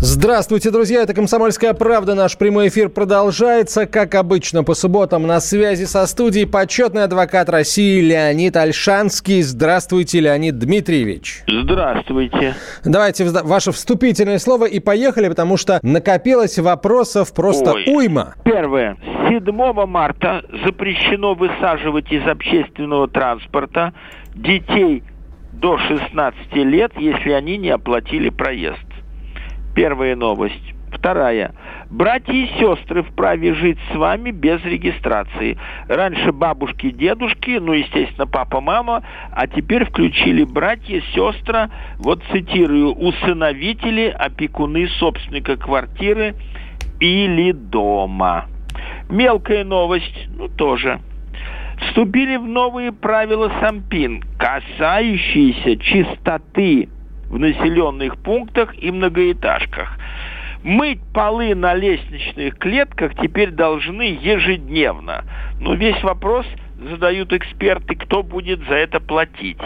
[0.00, 1.02] Здравствуйте, друзья!
[1.02, 2.14] Это «Комсомольская правда».
[2.14, 3.84] Наш прямой эфир продолжается.
[3.84, 9.42] Как обычно, по субботам на связи со студией почетный адвокат России Леонид Альшанский.
[9.42, 11.42] Здравствуйте, Леонид Дмитриевич.
[11.48, 12.54] Здравствуйте.
[12.84, 17.84] Давайте ваше вступительное слово и поехали, потому что накопилось вопросов просто Ой.
[17.88, 18.34] уйма.
[18.44, 18.96] Первое.
[19.02, 23.92] С 7 марта запрещено высаживать из общественного транспорта
[24.36, 25.02] детей
[25.52, 28.78] до 16 лет, если они не оплатили проезд.
[29.78, 30.74] Первая новость.
[30.90, 31.54] Вторая.
[31.88, 35.56] Братья и сестры вправе жить с вами без регистрации.
[35.86, 44.08] Раньше бабушки, дедушки, ну, естественно, папа, мама, а теперь включили братья, сестра, вот цитирую, усыновители,
[44.08, 46.34] опекуны собственника квартиры
[46.98, 48.46] или дома.
[49.08, 50.98] Мелкая новость, ну, тоже.
[51.82, 56.88] Вступили в новые правила СамПин, касающиеся чистоты
[57.28, 59.98] в населенных пунктах и многоэтажках.
[60.62, 65.24] Мыть полы на лестничных клетках теперь должны ежедневно.
[65.60, 66.46] Но весь вопрос
[66.82, 69.60] задают эксперты, кто будет за это платить.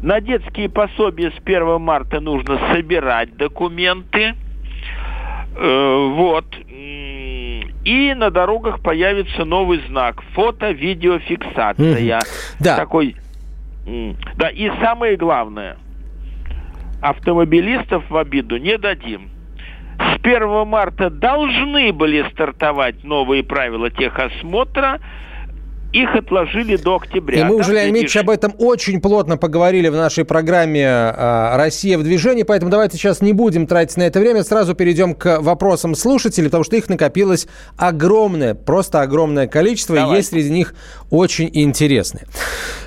[0.00, 4.34] На детские пособия с 1 марта нужно собирать документы.
[5.56, 6.44] Э, вот.
[7.84, 12.20] И на дорогах появится новый знак фото-видеофиксация.
[12.60, 12.76] Да.
[12.76, 13.16] Такой.
[14.36, 15.78] Да, и самое главное,
[17.00, 19.30] автомобилистов в обиду не дадим.
[19.98, 25.00] С 1 марта должны были стартовать новые правила техосмотра,
[26.02, 27.40] их отложили до октября.
[27.40, 31.98] И мы уже, Леонид Ильич, об этом очень плотно поговорили в нашей программе а, «Россия
[31.98, 35.94] в движении», поэтому давайте сейчас не будем тратить на это время, сразу перейдем к вопросам
[35.94, 40.16] слушателей, потому что их накопилось огромное, просто огромное количество, и Давай.
[40.18, 40.74] есть среди них
[41.10, 42.26] очень интересные.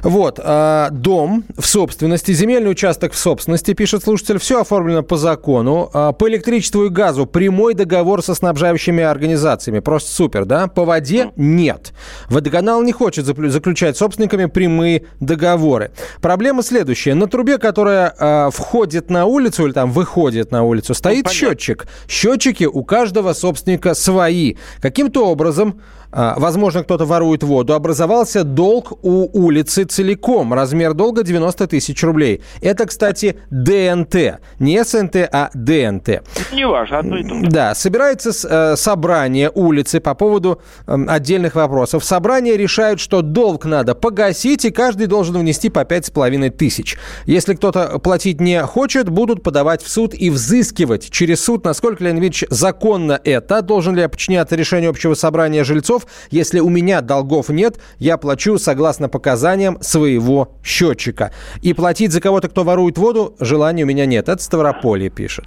[0.01, 5.89] Вот, а, дом в собственности, земельный участок в собственности, пишет слушатель, все оформлено по закону,
[5.93, 10.67] А, по электричеству и газу прямой договор со снабжающими организациями, просто супер, да?
[10.67, 11.93] По воде нет.
[12.29, 15.89] Водоканал не хочет заключать с собственниками прямые договоры.
[16.22, 17.16] Проблема следующая.
[17.16, 21.34] На трубе, которая а, входит на улицу или там выходит на улицу, стоит понятно.
[21.34, 21.88] счетчик.
[22.07, 24.53] Счетчики у каждого собственника свои.
[24.81, 30.53] Каким-то образом, а, возможно, кто-то ворует воду, образовался долг у улицы целиком.
[30.53, 32.41] Размер долга 90 тысяч рублей.
[32.61, 34.40] Это, кстати, ДНТ.
[34.59, 36.23] Не СНТ, а ДНТ.
[36.53, 37.41] Неважно, одно и то же.
[37.47, 42.03] Да, собирается э, собрание улицы по поводу эм, отдельных вопросов.
[42.03, 46.97] Собрание решают, что долг надо погасить, и каждый должен внести по пять с половиной тысяч.
[47.27, 52.23] Если кто-то платить не хочет, будут подавать в суд и взыскивать через суд, насколько, Леонид
[52.23, 53.61] Ильич, законно это.
[53.61, 56.07] Должен ли я подчиняться решению общего собрания жильцов?
[56.31, 61.31] Если у меня долгов нет, я плачу согласно показаниям своего счетчика.
[61.61, 64.27] И платить за кого-то, кто ворует воду, желания у меня нет.
[64.27, 65.45] Это Ставрополье пишет.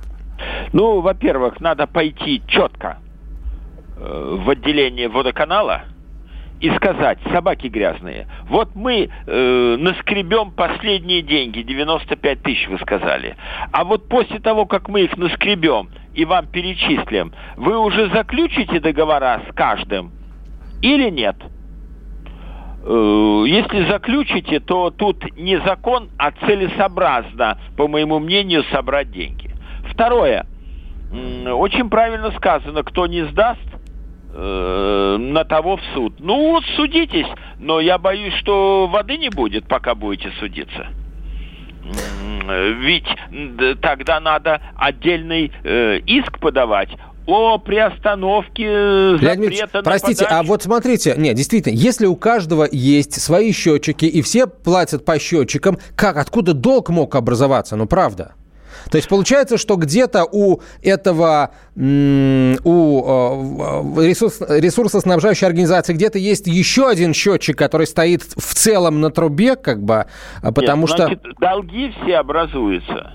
[0.73, 2.99] Ну, во-первых, надо пойти четко
[3.97, 5.83] э, в отделение водоканала
[6.61, 13.37] и сказать, собаки грязные, вот мы э, наскребем последние деньги, 95 тысяч вы сказали,
[13.73, 19.43] а вот после того, как мы их наскребем и вам перечислим, вы уже заключите договора
[19.49, 20.13] с каждым
[20.81, 21.37] или нет?
[22.85, 29.51] Э, Если заключите, то тут не закон, а целесообразно, по моему мнению, собрать деньги.
[29.91, 30.47] Второе.
[31.47, 33.61] Очень правильно сказано, кто не сдаст,
[34.35, 36.15] э, на того в суд.
[36.19, 37.27] Ну, вот судитесь,
[37.59, 40.89] но я боюсь, что воды не будет, пока будете судиться.
[41.85, 43.07] М, Ведь
[43.81, 46.91] тогда надо отдельный э, иск подавать
[47.27, 50.49] о приостановке э, Леонид запрета на простите, а подачу.
[50.49, 55.79] вот смотрите, нет, действительно, если у каждого есть свои счетчики, и все платят по счетчикам,
[55.97, 57.77] как, откуда долг мог образоваться?
[57.77, 58.35] Ну, правда.
[58.91, 61.85] То есть получается, что где-то у этого, у э,
[64.07, 69.83] ресурс, ресурсоснабжающей организации где-то есть еще один счетчик, который стоит в целом на трубе, как
[69.83, 70.07] бы,
[70.43, 71.07] а потому Нет, что...
[71.07, 73.13] значит, долги все образуются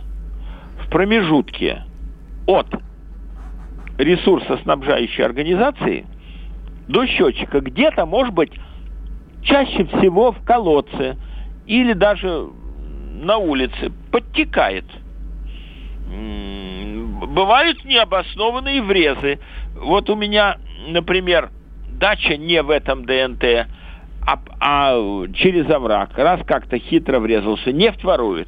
[0.86, 1.84] в промежутке
[2.46, 2.68] от
[3.98, 6.06] ресурсоснабжающей организации
[6.88, 7.60] до счетчика.
[7.60, 8.52] Где-то, может быть,
[9.44, 11.18] чаще всего в колодце
[11.68, 12.48] или даже
[13.22, 14.86] на улице подтекает.
[16.10, 19.40] Бывают необоснованные врезы.
[19.76, 20.58] Вот у меня,
[20.88, 21.50] например,
[22.00, 23.68] дача не в этом ДНТ,
[24.26, 26.18] а, а через овраг.
[26.18, 28.48] Раз как-то хитро врезался, нефть ворует.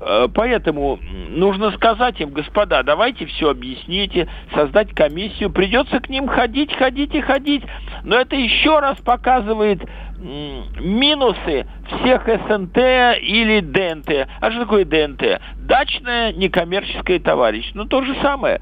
[0.00, 0.98] Э, поэтому
[1.28, 5.50] нужно сказать им, господа, давайте все объясните, создать комиссию.
[5.50, 7.62] Придется к ним ходить, ходить и ходить.
[8.04, 9.82] Но это еще раз показывает
[10.22, 14.28] минусы всех СНТ или ДНТ.
[14.40, 15.40] А что такое ДНТ?
[15.56, 17.78] Дачное некоммерческое товарищество.
[17.78, 18.60] Ну, то же самое.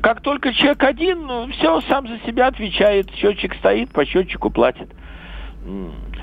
[0.00, 3.10] Как только человек один, ну, все, сам за себя отвечает.
[3.14, 4.90] Счетчик стоит, по счетчику платит.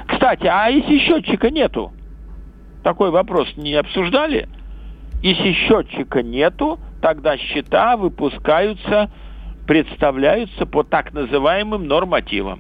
[0.08, 1.94] Кстати, а если счетчика нету?
[2.84, 4.50] Такой вопрос не обсуждали?
[5.22, 9.10] Если счетчика нету, тогда счета выпускаются,
[9.66, 12.60] представляются по так называемым нормативам.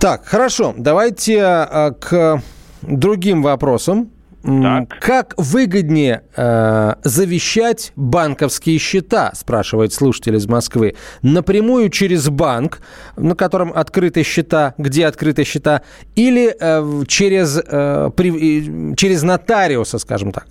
[0.00, 0.74] Так, хорошо.
[0.76, 2.42] Давайте э, к
[2.82, 4.10] другим вопросам.
[4.46, 5.00] Так.
[5.00, 12.80] Как выгоднее э, завещать банковские счета, спрашивает слушатель из Москвы, напрямую через банк,
[13.16, 15.82] на котором открыты счета, где открыты счета,
[16.14, 20.46] или э, через, э, при, через нотариуса, скажем так?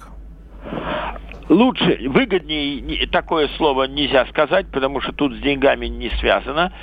[1.48, 6.74] Лучше, выгоднее такое слово нельзя сказать, потому что тут с деньгами не связано.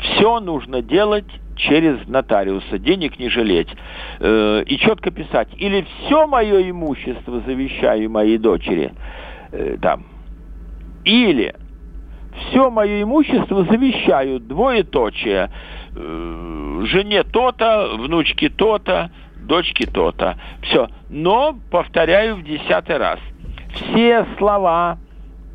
[0.00, 1.26] Все нужно делать
[1.60, 3.68] через нотариуса, денег не жалеть.
[4.18, 8.92] Э, и четко писать, или все мое имущество завещаю моей дочери,
[9.52, 10.04] э, там,
[11.04, 11.54] или
[12.34, 15.50] все мое имущество завещаю, двоеточие,
[15.94, 19.10] э, жене то-то, внучке то-то,
[19.42, 20.38] дочке то-то.
[20.62, 20.88] Все.
[21.08, 23.18] Но, повторяю в десятый раз,
[23.74, 24.98] все слова,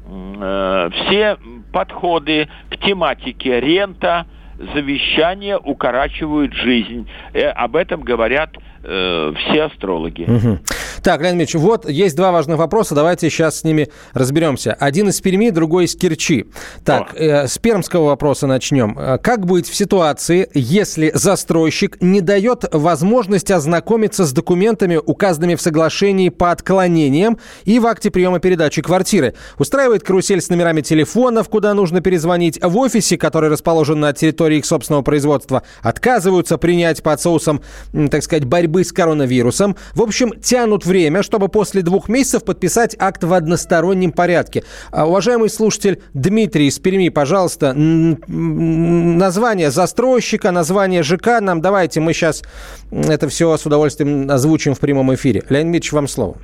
[0.08, 1.38] э, все
[1.72, 4.26] подходы к тематике рента,
[4.58, 7.08] завещания укорачивают жизнь.
[7.34, 10.24] Э, об этом говорят э, все астрологи.
[10.24, 10.60] Угу.
[11.06, 14.74] Так, Леонид Ильич, вот есть два важных вопроса, давайте сейчас с ними разберемся.
[14.74, 16.48] Один из Перми, другой из Керчи.
[16.84, 18.98] Так, э, с пермского вопроса начнем.
[18.98, 25.62] Э, как быть в ситуации, если застройщик не дает возможность ознакомиться с документами, указанными в
[25.62, 29.36] соглашении по отклонениям и в акте приема передачи квартиры?
[29.60, 34.66] Устраивает карусель с номерами телефонов, куда нужно перезвонить, в офисе, который расположен на территории их
[34.66, 37.62] собственного производства, отказываются принять под соусом,
[38.10, 39.76] так сказать, борьбы с коронавирусом.
[39.94, 44.64] В общем, тянут время, чтобы после двух месяцев подписать акт в одностороннем порядке.
[44.92, 52.44] А, уважаемый слушатель Дмитрий из Перми, пожалуйста, название застройщика, название ЖК нам давайте, мы сейчас
[52.92, 55.44] это все с удовольствием озвучим в прямом эфире.
[55.50, 56.38] Леонид Ильич, вам слово.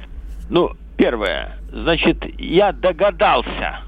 [0.49, 3.79] Ну, первое, значит, я догадался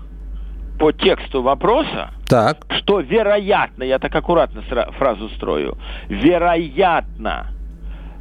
[0.79, 2.65] по тексту вопроса, так.
[2.77, 4.61] что вероятно, я так аккуратно
[4.97, 5.77] фразу строю,
[6.07, 7.47] вероятно,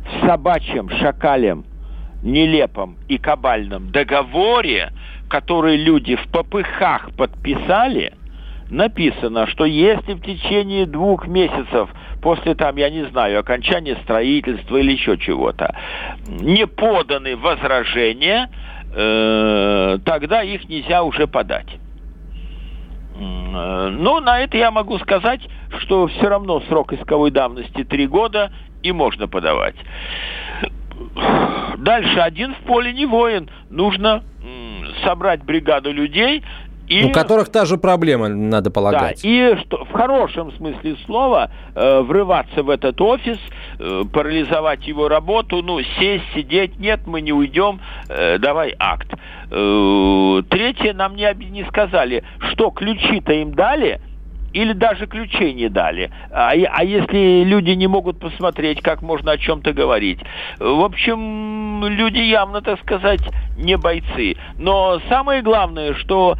[0.04, 1.64] в собачьем, шакалем,
[2.22, 4.92] нелепом и кабальном договоре,
[5.28, 8.14] который люди в попыхах подписали,
[8.70, 11.90] написано, что если в течение двух месяцев
[12.22, 15.76] после там, я не знаю, окончания строительства или еще чего-то,
[16.26, 18.48] не поданы возражения,
[18.94, 21.68] э, тогда их нельзя уже подать.
[23.16, 25.40] Э, ну, на это я могу сказать,
[25.80, 28.52] что все равно срок исковой давности три года,
[28.82, 29.76] и можно подавать.
[31.78, 33.50] Дальше один в поле не воин.
[33.70, 34.22] Нужно
[35.04, 36.42] собрать бригаду людей,
[36.88, 39.22] и, У которых та же проблема, надо полагать.
[39.22, 43.38] Да, и что, в хорошем смысле слова э, врываться в этот офис,
[43.78, 49.08] э, парализовать его работу, ну, сесть, сидеть, нет, мы не уйдем, э, давай акт.
[49.50, 54.00] Э, третье, нам не, не сказали, что ключи-то им дали–
[54.52, 56.10] или даже ключей не дали.
[56.30, 60.20] А, а если люди не могут посмотреть, как можно о чем-то говорить?
[60.58, 63.22] В общем, люди явно, так сказать,
[63.56, 64.36] не бойцы.
[64.58, 66.36] Но самое главное, что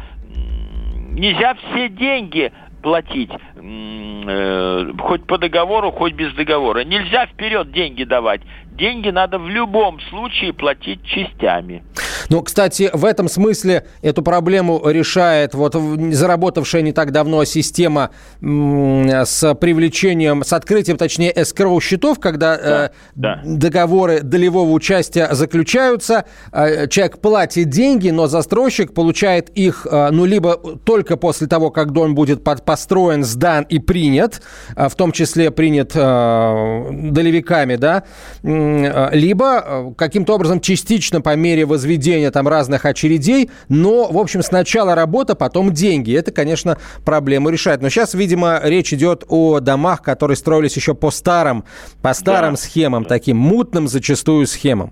[1.11, 2.51] нельзя все деньги
[2.81, 6.83] платить, э, хоть по договору, хоть без договора.
[6.83, 8.41] Нельзя вперед деньги давать.
[8.77, 11.83] Деньги надо в любом случае платить частями.
[12.29, 18.09] Ну, кстати, в этом смысле эту проблему решает вот заработавшая не так давно система
[18.41, 23.41] с привлечением, с открытием, точнее, эскроу счетов, когда да, э, да.
[23.43, 30.55] договоры долевого участия заключаются, э, человек платит деньги, но застройщик получает их, э, ну, либо
[30.83, 34.41] только после того, как дом будет под, построен, сдан и принят,
[34.75, 38.03] э, в том числе принят э, долевиками, да,
[39.11, 45.35] либо каким-то образом частично по мере возведения там разных очередей, но, в общем, сначала работа,
[45.35, 46.13] потом деньги.
[46.13, 47.81] Это, конечно, проблему решает.
[47.81, 51.63] Но сейчас, видимо, речь идет о домах, которые строились еще по старым,
[52.01, 52.61] по старым да.
[52.61, 54.91] схемам, таким мутным зачастую схемам.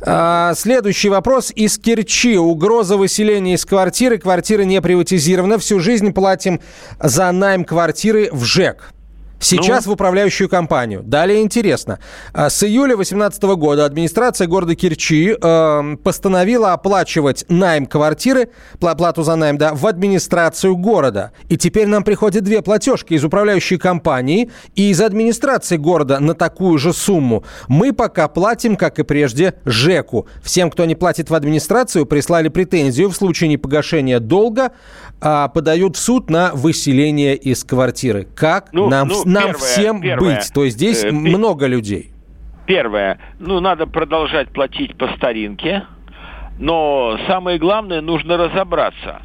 [0.00, 2.38] А, следующий вопрос из Керчи.
[2.38, 4.18] Угроза выселения из квартиры.
[4.18, 5.58] Квартира не приватизирована.
[5.58, 6.60] Всю жизнь платим
[7.00, 8.93] за найм квартиры в ЖЭК.
[9.40, 9.92] Сейчас ну...
[9.92, 11.02] в управляющую компанию.
[11.02, 11.98] Далее интересно.
[12.32, 18.48] А, с июля 2018 года администрация города Керчи э, постановила оплачивать найм квартиры,
[18.78, 21.32] плату за найм, да, в администрацию города.
[21.48, 26.78] И теперь нам приходят две платежки из управляющей компании и из администрации города на такую
[26.78, 27.44] же сумму.
[27.68, 30.26] Мы пока платим, как и прежде, ЖЭКу.
[30.42, 33.10] Всем, кто не платит в администрацию, прислали претензию.
[33.10, 34.72] В случае непогашения долга
[35.20, 38.26] э, подают в суд на выселение из квартиры.
[38.34, 40.52] Как ну, нам ну, нам первое, всем первое, быть?
[40.52, 42.10] То есть здесь э, много людей.
[42.66, 43.18] Первое.
[43.38, 45.84] Ну, надо продолжать платить по старинке.
[46.58, 49.22] Но самое главное, нужно разобраться.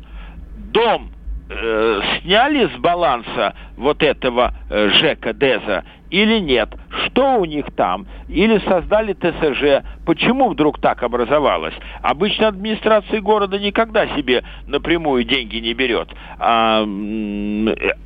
[0.71, 1.11] Дом
[1.49, 6.69] э, сняли с баланса вот этого э, ЖЭКа ДЭЗа или нет?
[7.05, 8.07] Что у них там?
[8.27, 9.85] Или создали ТСЖ?
[10.05, 11.73] Почему вдруг так образовалось?
[12.01, 16.09] Обычно администрация города никогда себе напрямую деньги не берет.
[16.39, 16.83] А,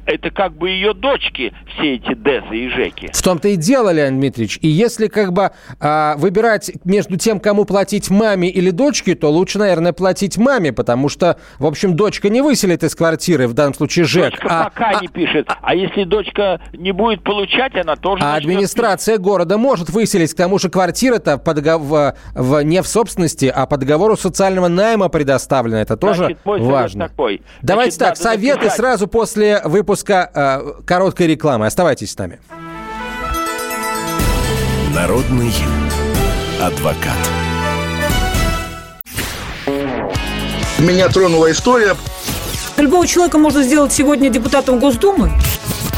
[0.06, 3.10] это как бы ее дочки, все эти ДЭЗы и ЖЭКи.
[3.14, 4.60] В том-то и дело, Леонид Дмитриевич.
[4.62, 9.60] И если как бы а, выбирать между тем, кому платить маме или дочке, то лучше,
[9.60, 14.06] наверное, платить маме, потому что, в общем, дочка не выселит из квартиры, в данном случае
[14.06, 14.32] ЖЭК.
[14.32, 15.50] Дочка а, пока а, не пишет.
[15.62, 18.24] А если дочка не будет получать, она тоже...
[18.24, 19.24] А администрация писать.
[19.24, 20.34] города может выселить.
[20.34, 25.10] К тому же квартира-то по в, в, не в собственности, а по договору социального найма
[25.10, 25.82] предоставлена.
[25.82, 27.10] Это тоже Значит, мой важно.
[27.10, 27.42] Такой.
[27.62, 28.78] Давайте Значит, так, советы написать.
[28.78, 31.66] сразу после выпуска э, короткой рекламы.
[31.66, 32.40] Оставайтесь с нами.
[34.94, 35.52] Народный
[36.62, 37.18] адвокат.
[40.80, 41.96] Меня тронула история.
[42.78, 45.32] Любого человека можно сделать сегодня депутатом Госдумы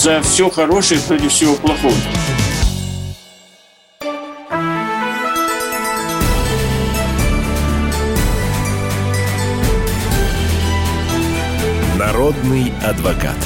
[0.00, 1.92] За все хорошее против всего плохого.
[11.98, 13.36] Народный адвокат.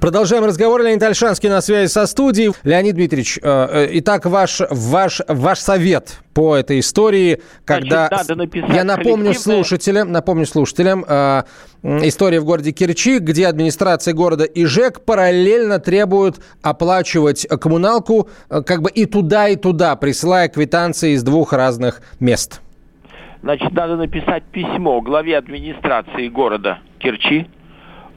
[0.00, 0.80] Продолжаем разговор.
[0.80, 2.52] Леонид Альшанский на связи со студией.
[2.64, 8.08] Леонид Дмитриевич, э, э, итак, ваш, ваш, ваш совет по этой истории, когда...
[8.08, 11.42] Значит, Я напомню слушателям, напомню слушателям, э,
[11.82, 18.80] история в городе Керчи, где администрация города и ЖЭК параллельно требуют оплачивать коммуналку э, как
[18.80, 22.62] бы и туда, и туда, присылая квитанции из двух разных мест.
[23.42, 27.48] Значит, надо написать письмо главе администрации города Керчи,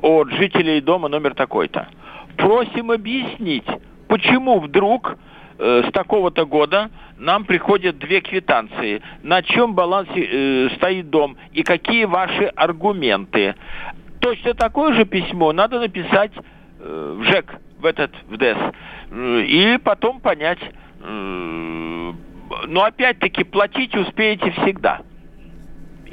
[0.04, 1.88] от жителей дома номер такой-то.
[2.36, 3.66] Просим объяснить,
[4.10, 5.18] почему вдруг
[5.58, 9.02] э, с такого-то года нам приходят две квитанции.
[9.24, 13.56] На чем балансе э, стоит дом и какие ваши аргументы.
[14.20, 16.34] Точно такое же письмо надо написать
[16.80, 18.58] э, в ЖЭК, в этот, в ДЭС,
[19.10, 20.60] э, и потом понять.
[21.02, 22.14] Э,
[22.68, 25.02] но опять-таки платить успеете всегда.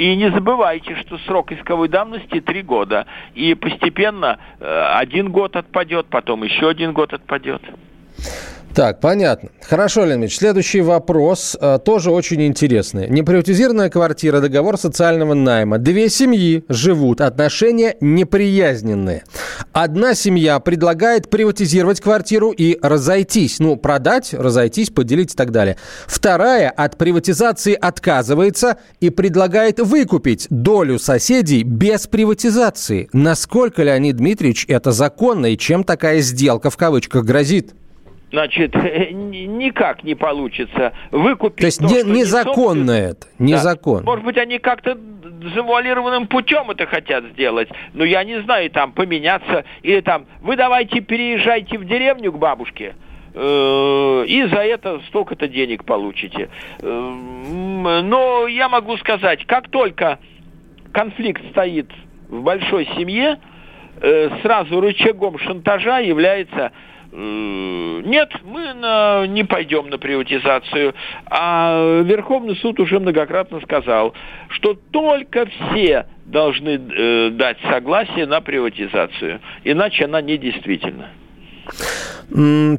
[0.00, 3.04] И не забывайте, что срок исковой давности три года.
[3.34, 7.60] И постепенно э, один год отпадет, потом еще один год отпадет.
[8.74, 9.50] Так, понятно.
[9.62, 13.08] Хорошо, Леонид Следующий вопрос э, тоже очень интересный.
[13.08, 15.78] Неприватизированная квартира, договор социального найма.
[15.78, 19.24] Две семьи живут, отношения неприязненные.
[19.72, 23.58] Одна семья предлагает приватизировать квартиру и разойтись.
[23.58, 25.76] Ну, продать, разойтись, поделить и так далее.
[26.06, 33.08] Вторая от приватизации отказывается и предлагает выкупить долю соседей без приватизации.
[33.12, 37.74] Насколько, Леонид Дмитриевич, это законно и чем такая сделка в кавычках грозит?
[38.30, 41.60] Значит, никак не получится выкупить.
[41.60, 44.00] То есть то, не, незаконно это, незаконно.
[44.00, 44.06] Да.
[44.06, 44.96] Может быть, они как-то
[45.54, 51.00] завуалированным путем это хотят сделать, но я не знаю, там поменяться или там, вы давайте
[51.00, 52.94] переезжайте в деревню к бабушке,
[53.34, 56.50] э, и за это столько-то денег получите.
[56.80, 60.18] Э, но я могу сказать, как только
[60.92, 61.90] конфликт стоит
[62.28, 63.38] в большой семье,
[64.00, 66.72] э, сразу рычагом шантажа является
[67.12, 70.94] нет, мы на, не пойдем на приватизацию.
[71.26, 74.14] А Верховный суд уже многократно сказал,
[74.48, 81.10] что только все должны э, дать согласие на приватизацию, иначе она недействительна.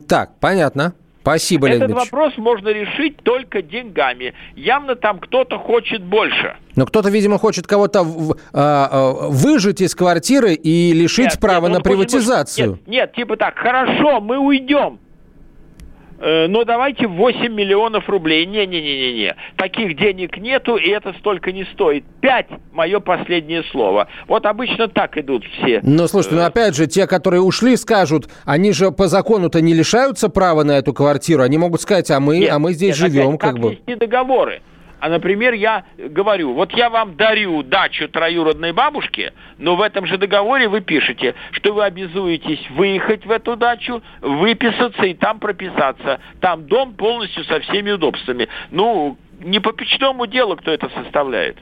[0.07, 0.93] Так, понятно.
[1.21, 2.11] Спасибо, Этот Леонид Ильич.
[2.11, 4.33] вопрос можно решить только деньгами.
[4.55, 6.55] Явно там кто-то хочет больше.
[6.75, 7.99] Но кто-то, видимо, хочет кого-то
[8.53, 12.67] а, а, выжить из квартиры и лишить Нет, права нет, на он хочет- приватизацию.
[12.71, 14.99] Нет, нет, типа так, хорошо, мы уйдем.
[16.21, 18.45] Э, Но давайте 8 миллионов рублей.
[18.45, 19.35] Не-не-не-не-не.
[19.55, 22.05] Таких денег нету, и это столько не стоит.
[22.21, 24.07] 5– мое последнее слово.
[24.27, 25.79] Вот обычно так идут все.
[25.83, 30.29] Но слушайте, ну опять же, те, которые ушли, скажут, они же по закону-то не лишаются
[30.29, 31.41] права на эту квартиру.
[31.41, 33.77] Они могут сказать, а мы, Нет, а мы здесь нет, живем, опять, как, как бы.
[33.95, 34.61] договоры?
[35.01, 40.19] А, например, я говорю, вот я вам дарю дачу троюродной бабушке, но в этом же
[40.19, 46.19] договоре вы пишете, что вы обязуетесь выехать в эту дачу, выписаться и там прописаться.
[46.39, 48.47] Там дом полностью со всеми удобствами.
[48.69, 51.57] Ну, не по печному делу кто это составляет.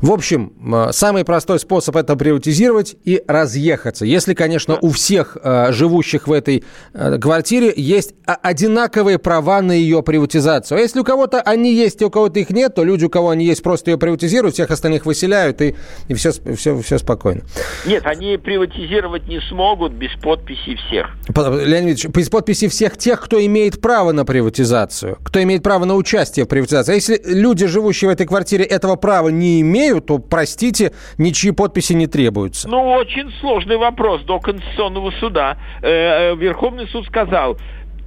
[0.00, 4.04] В общем, э, самый простой способ это приватизировать и разъехаться.
[4.04, 10.02] Если, конечно, у всех э, живущих в этой э, квартире есть одинаковые права на ее
[10.02, 10.78] приватизацию.
[10.78, 13.30] А если у кого-то они есть, и у кого-то их нет, то люди, у кого
[13.30, 15.74] они есть, просто ее приватизируют, всех остальных выселяют, и,
[16.08, 17.42] и все, все, все спокойно.
[17.86, 21.06] Нет, они приватизировать не смогут без подписи всех.
[21.34, 25.94] Леонид Ильич, без подписи всех тех, кто имеет право на приватизацию, кто имеет право на
[25.94, 26.92] участие в приватизации.
[26.92, 31.92] А если люди, живущие в этой квартире, этого права не имеют, то, простите, ничьи подписи
[31.92, 32.68] не требуются.
[32.68, 35.56] Ну, очень сложный вопрос до Конституционного суда.
[35.82, 37.58] Э, э, Верховный суд сказал,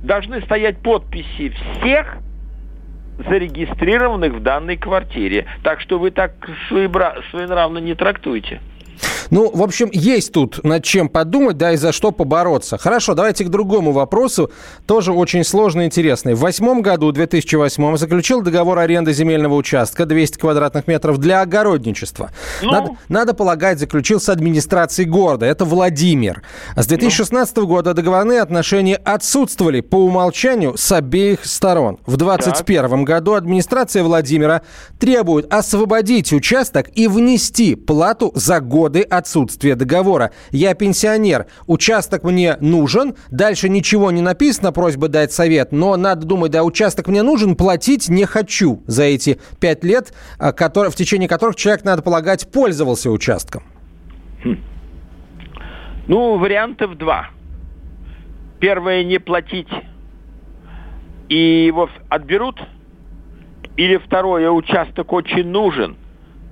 [0.03, 2.17] должны стоять подписи всех
[3.27, 5.45] зарегистрированных в данной квартире.
[5.63, 6.33] Так что вы так
[6.69, 8.61] своенравно не трактуете.
[9.29, 12.77] Ну, в общем, есть тут над чем подумать, да, и за что побороться.
[12.77, 14.51] Хорошо, давайте к другому вопросу,
[14.85, 16.33] тоже очень сложный и интересный.
[16.33, 22.31] В восьмом году, 2008 заключил договор аренды земельного участка 200 квадратных метров для огородничества.
[22.61, 22.71] Ну?
[22.71, 25.45] Надо, надо полагать, заключил с администрацией города.
[25.45, 26.41] Это Владимир.
[26.75, 31.99] А с 2016 года договорные отношения отсутствовали по умолчанию с обеих сторон.
[32.05, 34.61] В 2021 году администрация Владимира
[34.99, 40.31] требует освободить участок и внести плату за годы отсутствия договора.
[40.49, 46.51] Я пенсионер, участок мне нужен, дальше ничего не написано, просьба дать совет, но надо думать,
[46.51, 51.55] да, участок мне нужен, платить не хочу за эти пять лет, а, в течение которых
[51.55, 53.61] человек, надо полагать, пользовался участком.
[56.07, 57.29] Ну, вариантов два.
[58.59, 59.69] Первое, не платить,
[61.29, 62.59] и его отберут.
[63.77, 65.95] Или второе, участок очень нужен,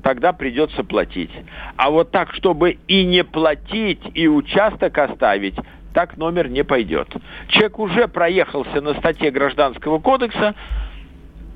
[0.08, 1.32] тогда придется платить.
[1.76, 5.56] А вот так, чтобы и не платить, и участок оставить,
[5.94, 7.10] так номер не пойдет.
[7.50, 10.56] Человек уже проехался на статье Гражданского кодекса.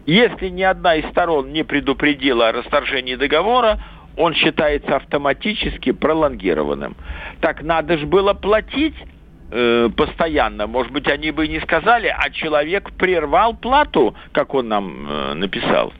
[0.05, 3.79] Если ни одна из сторон не предупредила о расторжении договора,
[4.17, 6.97] он считается автоматически пролонгированным.
[7.39, 8.97] Так надо же было платить
[9.49, 10.67] э, постоянно.
[10.67, 15.33] Может быть, они бы и не сказали, а человек прервал плату, как он нам э,
[15.35, 15.93] написал.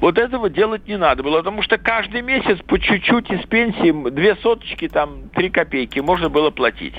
[0.00, 4.36] Вот этого делать не надо было, потому что каждый месяц по чуть-чуть из пенсии, две
[4.36, 6.94] соточки, там, три копейки можно было платить.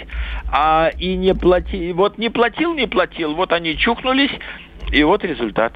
[0.51, 4.31] А и не плати, вот не платил, не платил, вот они чухнулись,
[4.91, 5.73] и вот результат.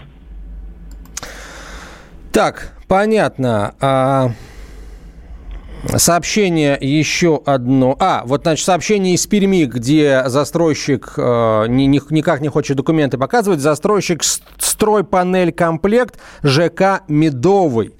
[2.33, 3.73] Так, понятно.
[3.79, 4.29] А,
[5.85, 7.95] Сообщение еще одно.
[7.99, 13.17] А, вот, значит, сообщение из Перми, где застройщик э, ни- ни- никак не хочет документы
[13.17, 13.59] показывать.
[13.59, 17.93] Застройщик стройпанель комплект ЖК Медовый.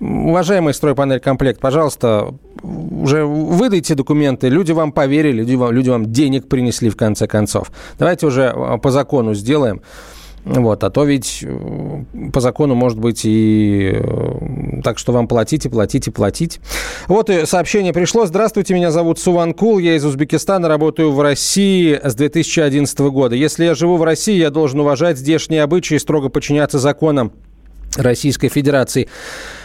[0.00, 4.48] Уважаемый стройпанель комплект, пожалуйста, уже выдайте документы.
[4.48, 7.72] Люди вам поверили, люди вам, люди вам денег принесли в конце концов.
[7.98, 9.82] Давайте уже э, по закону сделаем.
[10.44, 15.70] Вот, а то ведь э, по закону может быть и э, так, что вам платите,
[15.70, 16.60] платите, платить.
[17.08, 18.26] Вот и сообщение пришло.
[18.26, 23.34] Здравствуйте, меня зовут Суванкул, я из Узбекистана, работаю в России с 2011 года.
[23.34, 27.32] Если я живу в России, я должен уважать здешние обычаи и строго подчиняться законам
[27.96, 29.08] Российской Федерации.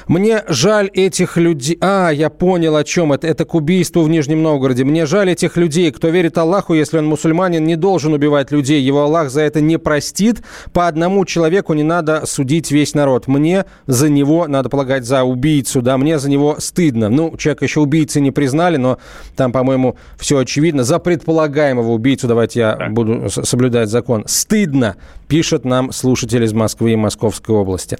[0.10, 1.78] Мне жаль этих людей...
[1.82, 3.28] А, я понял, о чем это.
[3.28, 4.84] Это к убийству в Нижнем Новгороде.
[4.84, 5.92] Мне жаль этих людей.
[5.92, 8.82] Кто верит Аллаху, если он мусульманин, не должен убивать людей.
[8.82, 10.42] Его Аллах за это не простит.
[10.74, 13.28] По одному человеку не надо судить весь народ.
[13.28, 17.10] Мне за него, надо полагать, за убийцу, да, мне за него стыдно.
[17.10, 18.98] Ну, человека еще убийцы не признали, но
[19.36, 20.84] там, по-моему, все очевидно.
[20.84, 24.24] За предполагаемого убийцу, давайте я буду с- соблюдать закон.
[24.26, 24.96] Стыдно,
[25.28, 28.00] пишет нам слушатель из Москвы и Московской области.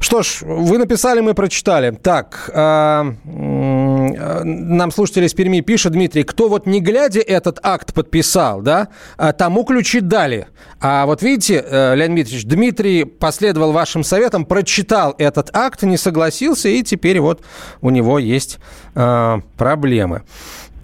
[0.00, 1.90] Что ж, вы написали, мы прочитали.
[1.90, 7.92] Так, а, м, нам слушатель из Перми пишет, Дмитрий, кто вот не глядя этот акт
[7.92, 10.48] подписал, да, а тому ключи дали.
[10.80, 16.70] А вот видите, э, Леонид Дмитриевич, Дмитрий последовал вашим советам, прочитал этот акт, не согласился,
[16.70, 17.42] и теперь вот
[17.82, 18.58] у него есть
[18.94, 20.22] проблемы.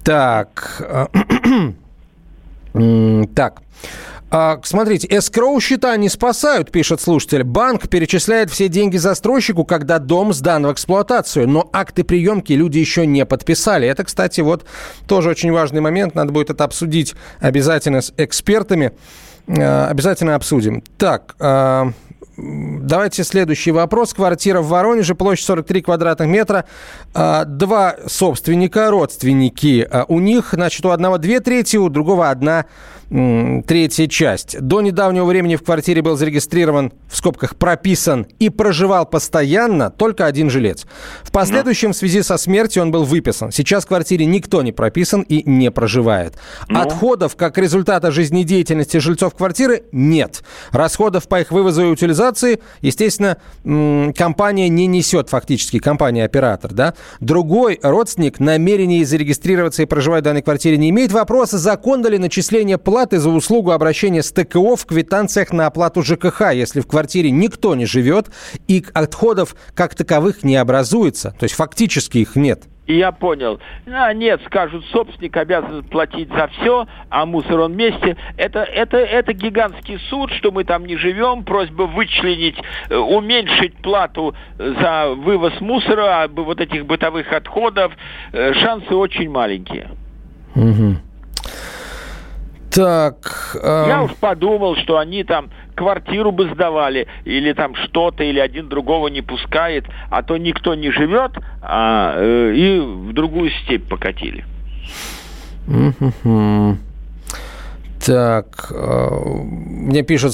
[0.04, 1.06] Так, э,
[3.34, 3.62] так.
[4.38, 7.42] А, смотрите, эскроу счета не спасают, пишет слушатель.
[7.42, 13.06] Банк перечисляет все деньги застройщику, когда дом сдан в эксплуатацию, но акты приемки люди еще
[13.06, 13.88] не подписали.
[13.88, 14.66] Это, кстати, вот
[15.08, 16.14] тоже очень важный момент.
[16.14, 18.92] Надо будет это обсудить обязательно с экспертами.
[19.48, 20.82] А, обязательно обсудим.
[20.98, 21.92] Так, а,
[22.38, 24.12] Давайте следующий вопрос.
[24.12, 26.66] Квартира в Воронеже, площадь 43 квадратных метра.
[27.14, 29.88] Два собственника, родственники.
[30.08, 32.66] У них, значит, у одного две трети, у другого одна
[33.08, 34.60] третья часть.
[34.60, 40.50] До недавнего времени в квартире был зарегистрирован, в скобках, прописан и проживал постоянно только один
[40.50, 40.86] жилец.
[41.22, 43.52] В последующем, в связи со смертью, он был выписан.
[43.52, 46.34] Сейчас в квартире никто не прописан и не проживает.
[46.68, 46.80] Ну?
[46.80, 50.42] Отходов, как результата жизнедеятельности жильцов квартиры, нет.
[50.72, 53.36] Расходов по их вывозу и утилизации, естественно,
[54.14, 56.72] компания не несет фактически, компания-оператор.
[56.72, 56.94] Да?
[57.20, 61.12] Другой родственник намерения зарегистрироваться и проживать в данной квартире не имеет.
[61.12, 66.00] Вопроса, законно ли начисление платы платы за услугу обращения с ТКО в квитанциях на оплату
[66.00, 68.28] ЖКХ, если в квартире никто не живет
[68.68, 71.36] и отходов как таковых не образуется.
[71.38, 72.62] То есть фактически их нет.
[72.86, 73.60] Я понял.
[73.86, 78.16] А, нет, скажут, собственник обязан платить за все, а мусор он вместе.
[78.38, 81.44] Это, это, это гигантский суд, что мы там не живем.
[81.44, 82.56] Просьба вычленить,
[82.88, 87.92] э, уменьшить плату за вывоз мусора, а, вот этих бытовых отходов.
[88.32, 89.90] Э, шансы очень маленькие.
[90.54, 90.96] Угу.
[92.76, 93.56] Так.
[93.62, 93.84] Э...
[93.88, 99.08] Я уж подумал, что они там квартиру бы сдавали, или там что-то, или один другого
[99.08, 104.44] не пускает, а то никто не живет, а, э, и в другую степь покатили.
[105.66, 106.76] Mm-hmm.
[108.06, 110.32] Так, э, мне пишет,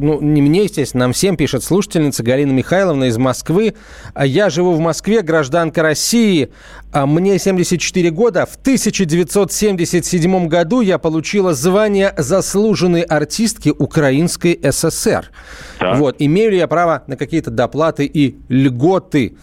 [0.00, 3.74] ну, не мне, естественно, нам всем пишет слушательница Галина Михайловна из Москвы.
[4.14, 6.50] «А я живу в Москве, гражданка России.
[6.94, 8.46] А мне 74 года.
[8.46, 15.30] В 1977 году я получила звание заслуженной артистки Украинской ССР.
[15.78, 15.98] Так.
[15.98, 19.36] Вот, имею ли я право на какие-то доплаты и льготы?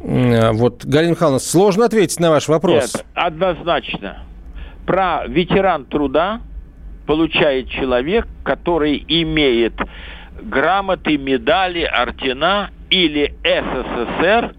[0.00, 2.92] Э, вот, Галина Михайловна, сложно ответить на ваш вопрос.
[2.92, 4.24] Нет, однозначно.
[4.84, 6.40] Про ветеран труда
[7.06, 9.74] получает человек, который имеет
[10.40, 14.54] грамоты, медали, ордена или СССР,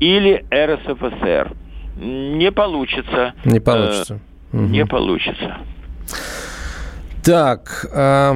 [0.00, 1.52] или РСФСР.
[1.96, 3.34] Не получится.
[3.44, 4.20] Не получится.
[4.52, 4.66] Э, угу.
[4.66, 5.58] Не получится.
[7.22, 8.34] Так, э,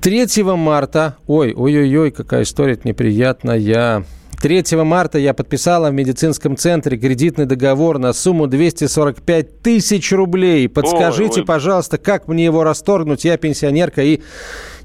[0.00, 4.04] 3 марта, ой, ой-ой-ой, какая история неприятная.
[4.40, 10.68] 3 марта я подписала в медицинском центре кредитный договор на сумму 245 тысяч рублей.
[10.68, 11.46] Подскажите, ой, ой.
[11.46, 13.24] пожалуйста, как мне его расторгнуть?
[13.24, 14.20] Я пенсионерка и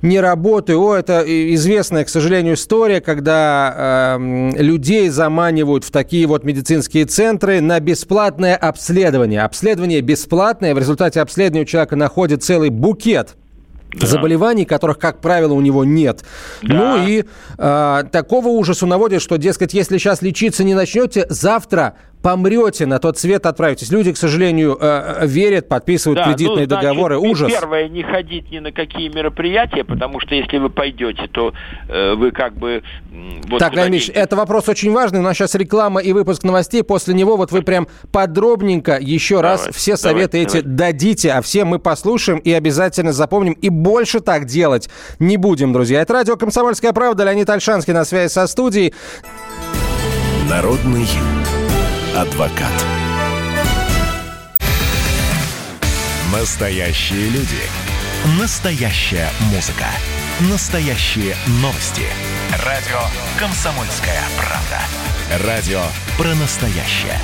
[0.02, 0.82] не работаю.
[0.82, 7.62] О, это известная, к сожалению, история, когда э, людей заманивают в такие вот медицинские центры
[7.62, 9.44] на бесплатное обследование.
[9.44, 10.74] Обследование бесплатное.
[10.74, 13.36] В результате обследования у человека находит целый букет
[13.94, 14.08] да.
[14.08, 16.24] заболеваний, которых, как правило, у него нет.
[16.62, 16.74] Да.
[16.74, 17.26] Ну и
[17.58, 23.20] э, такого ужасу наводит, что, дескать, если сейчас лечиться не начнете, завтра помрете, на тот
[23.20, 23.92] свет отправитесь.
[23.92, 27.18] Люди, к сожалению, э, э, верят, подписывают да, кредитные ну, значит, договоры.
[27.20, 27.52] Ужас.
[27.52, 31.54] Первое, не ходить ни на какие мероприятия, потому что если вы пойдете, то
[31.90, 32.82] э, вы как бы...
[33.50, 35.20] Вот так, Леонид это вопрос очень важный.
[35.20, 36.82] У нас сейчас реклама и выпуск новостей.
[36.82, 40.78] После него вот вы прям подробненько еще давай, раз все советы давай, эти давай.
[40.78, 43.54] дадите, а все мы послушаем и обязательно запомним.
[43.54, 46.02] И больше так делать не будем, друзья.
[46.02, 47.26] Это радио «Комсомольская правда».
[47.26, 48.94] Леонид Альшанский на связи со студией.
[50.50, 51.06] Народный
[52.16, 52.72] адвокат.
[56.32, 57.62] Настоящие люди.
[58.40, 59.86] Настоящая музыка.
[60.42, 62.04] Настоящие новости.
[62.66, 63.00] Радио
[63.40, 65.48] «Комсомольская правда».
[65.48, 65.82] Радио
[66.18, 67.20] про настоящее.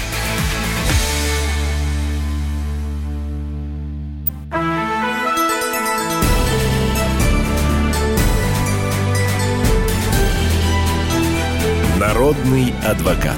[11.99, 13.37] Народный адвокат.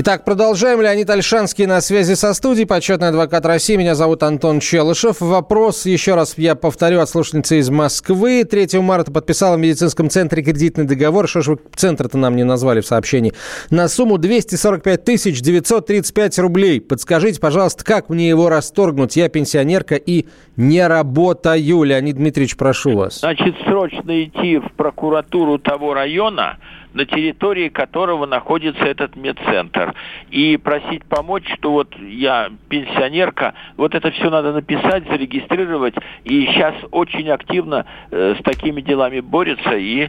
[0.00, 0.80] Итак, продолжаем.
[0.80, 3.74] Леонид Альшанский на связи со студией, почетный адвокат России.
[3.74, 5.20] Меня зовут Антон Челышев.
[5.20, 8.44] Вопрос, еще раз я повторю, от слушательницы из Москвы.
[8.44, 11.26] 3 марта подписала в медицинском центре кредитный договор.
[11.26, 13.32] Что ж вы центр-то нам не назвали в сообщении?
[13.70, 16.80] На сумму 245 тысяч 935 рублей.
[16.80, 19.16] Подскажите, пожалуйста, как мне его расторгнуть?
[19.16, 21.82] Я пенсионерка и не работаю.
[21.82, 23.18] Леонид Дмитриевич, прошу вас.
[23.18, 26.58] Значит, срочно идти в прокуратуру того района,
[26.94, 29.94] на территории которого находится этот медцентр.
[30.30, 35.94] И просить помочь, что вот я пенсионерка, вот это все надо написать, зарегистрировать.
[36.24, 40.08] И сейчас очень активно э, с такими делами борются и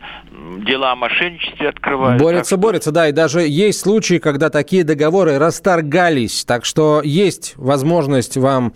[0.65, 2.21] дела о мошенничестве открывают.
[2.21, 2.57] Борются, что...
[2.57, 3.09] борются, да.
[3.09, 6.45] И даже есть случаи, когда такие договоры расторгались.
[6.45, 8.73] Так что есть возможность вам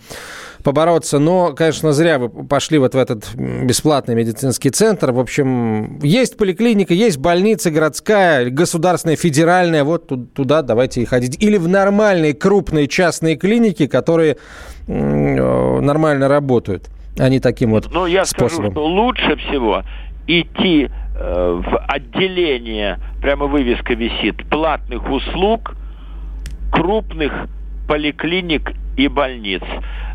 [0.64, 1.18] побороться.
[1.20, 5.12] Но, конечно, зря вы пошли вот в этот бесплатный медицинский центр.
[5.12, 9.84] В общем, есть поликлиника, есть больница городская, государственная, федеральная.
[9.84, 11.40] Вот туда давайте и ходить.
[11.40, 14.38] Или в нормальные крупные частные клиники, которые
[14.88, 18.72] э, нормально работают, а не таким вот Ну, я способом.
[18.72, 19.82] скажу, что лучше всего
[20.26, 25.74] идти э, в отделение, прямо вывеска висит, платных услуг
[26.72, 27.32] крупных
[27.86, 29.62] поликлиник и больниц.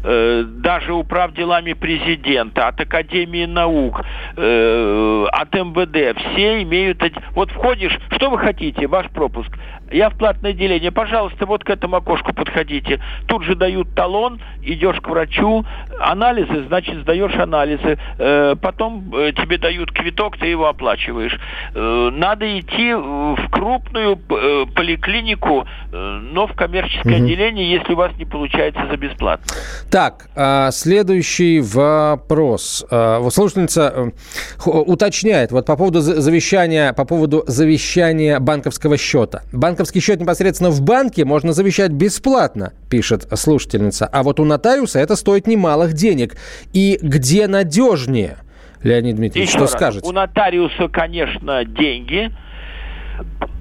[0.03, 4.01] Э, даже управ делами президента, от Академии наук,
[4.37, 7.01] э, от МВД, все имеют...
[7.31, 9.51] Вот входишь, что вы хотите, ваш пропуск?
[9.91, 12.99] Я в платное отделение, пожалуйста, вот к этому окошку подходите.
[13.27, 15.65] Тут же дают талон, идешь к врачу,
[15.99, 17.97] анализы, значит, сдаешь анализы.
[18.17, 21.37] Э, потом тебе дают квиток, ты его оплачиваешь.
[21.73, 27.23] Надо идти в крупную поликлинику, но в коммерческое угу.
[27.23, 29.45] отделение, если у вас не получается за бесплатно.
[29.89, 32.85] Так, а, следующий вопрос.
[32.89, 39.41] А, слушательница э, уточняет вот по поводу завещания, по поводу завещания банковского счета.
[39.79, 44.07] Банковский счет непосредственно в банке можно завещать бесплатно, пишет слушательница.
[44.07, 46.35] А вот у нотариуса это стоит немалых денег.
[46.73, 48.39] И где надежнее?
[48.83, 50.05] Леонид Дмитриевич, Еще что раз, скажете?
[50.05, 52.29] У нотариуса, конечно, деньги–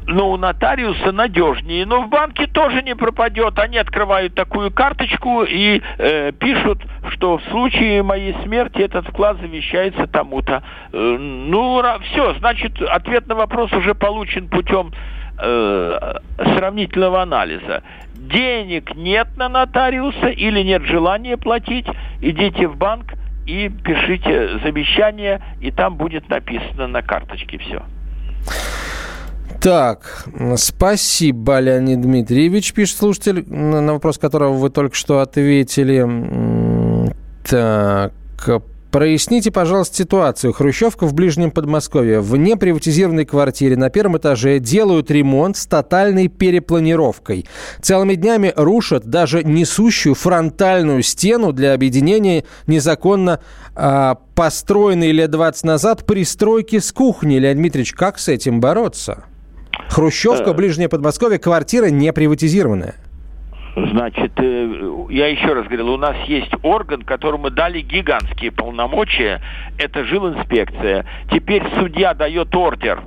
[0.07, 1.85] но у нотариуса надежнее.
[1.85, 3.59] Но в банке тоже не пропадет.
[3.59, 10.07] Они открывают такую карточку и э, пишут, что в случае моей смерти этот вклад завещается
[10.07, 10.63] тому-то.
[10.93, 14.93] Э, ну, все, значит, ответ на вопрос уже получен путем
[15.41, 16.15] э,
[16.57, 17.83] сравнительного анализа.
[18.15, 21.87] Денег нет на нотариуса или нет желания платить,
[22.21, 23.15] идите в банк
[23.47, 27.83] и пишите завещание, и там будет написано на карточке все.
[29.61, 36.07] Так, спасибо, Леонид Дмитриевич, пишет слушатель, на вопрос которого вы только что ответили.
[37.49, 38.13] Так,
[38.91, 40.55] Проясните, пожалуйста, ситуацию.
[40.55, 42.21] Хрущевка в Ближнем Подмосковье.
[42.21, 47.45] В неприватизированной квартире на первом этаже делают ремонт с тотальной перепланировкой.
[47.83, 53.41] Целыми днями рушат даже несущую фронтальную стену для объединения незаконно
[53.77, 57.37] э, построенной лет 20 назад пристройки с кухни.
[57.37, 59.25] Леонид Дмитриевич, как с этим бороться?
[59.91, 60.55] Хрущевка, э.
[60.55, 62.95] Ближнее Подмосковье, квартира не приватизированная.
[63.87, 69.41] Значит, э, я еще раз говорил, у нас есть орган, которому дали гигантские полномочия,
[69.79, 71.07] это жилинспекция.
[71.31, 73.03] Теперь судья дает ордер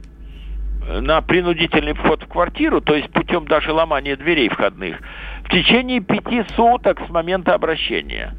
[0.87, 4.99] на принудительный вход в квартиру, то есть путем даже ломания дверей входных,
[5.43, 8.33] в течение пяти суток с момента обращения.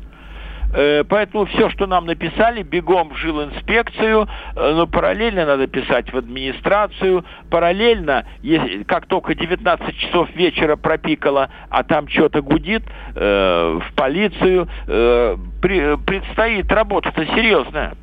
[0.74, 6.16] Э, поэтому все, что нам написали, бегом в жилинспекцию, э, но параллельно надо писать в
[6.16, 8.26] администрацию, параллельно,
[8.86, 12.82] как только 19 часов вечера пропикало, а там что-то гудит,
[13.14, 17.94] э, в полицию, предстоит работа-то серьезная.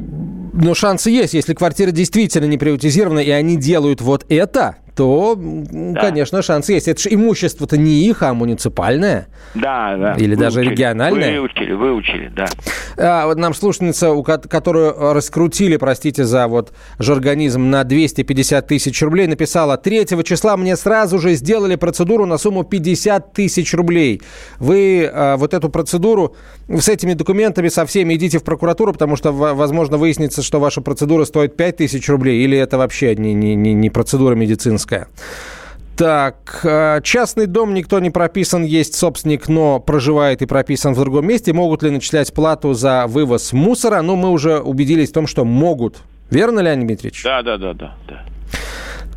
[0.53, 1.33] но шансы есть.
[1.33, 5.99] Если квартира действительно не приватизирована, и они делают вот это, то, да.
[5.99, 6.87] конечно, шанс есть.
[6.87, 9.27] Это же имущество-то не их, а муниципальное.
[9.53, 10.13] Да, да.
[10.13, 11.39] Или выучили, даже региональное.
[11.39, 12.45] Выучили, выучили, да.
[12.97, 19.77] А, вот нам слушательница, которую раскрутили, простите за вот жаргонизм, на 250 тысяч рублей, написала,
[19.77, 24.21] 3 числа мне сразу же сделали процедуру на сумму 50 тысяч рублей.
[24.59, 26.35] Вы а, вот эту процедуру
[26.69, 31.25] с этими документами со всеми идите в прокуратуру, потому что, возможно, выяснится, что ваша процедура
[31.25, 34.84] стоит 5 тысяч рублей, или это вообще не, не, не процедура медицинская.
[35.95, 41.25] Так, э, частный дом никто не прописан, есть собственник, но проживает и прописан в другом
[41.25, 41.53] месте.
[41.53, 44.01] Могут ли начислять плату за вывоз мусора?
[44.01, 45.99] Ну, мы уже убедились в том, что могут.
[46.29, 47.23] Верно, Леонид Дмитриевич?
[47.23, 47.95] Да, да, да, да.
[48.09, 48.23] да.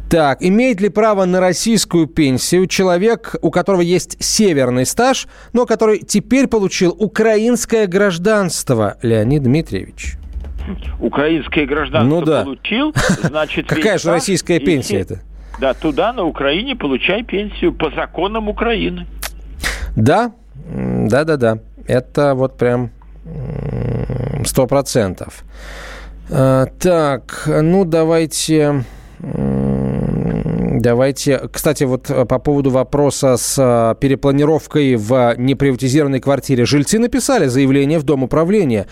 [0.09, 5.99] Так, имеет ли право на российскую пенсию человек, у которого есть северный стаж, но который
[5.99, 10.15] теперь получил украинское гражданство, Леонид Дмитриевич?
[11.01, 12.45] украинское гражданство Ну да.
[12.45, 13.67] получил, значит...
[13.69, 15.21] Какая же российская пенсия это?
[15.61, 19.07] Да, туда, на Украине, получай пенсию по законам Украины.
[19.97, 20.33] Да,
[20.73, 21.59] м, да-да-да.
[21.87, 22.91] Это вот прям
[24.45, 25.43] сто процентов.
[26.31, 28.85] А, Так, ну давайте...
[30.81, 36.67] Давайте, кстати, вот э, по поводу вопроса с э, перепланировкой в неприватизированной квартире.
[36.67, 38.87] Жильцы написали заявление в Дом управления.